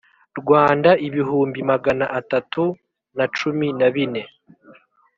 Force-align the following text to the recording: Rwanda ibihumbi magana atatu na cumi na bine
Rwanda 0.39 0.89
ibihumbi 1.07 1.59
magana 1.71 2.05
atatu 2.19 2.63
na 3.17 3.25
cumi 3.37 3.67
na 3.79 3.87
bine 3.95 4.23